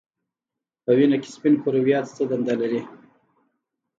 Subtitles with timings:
[0.83, 2.81] په وینه کې سپین کرویات څه دنده لري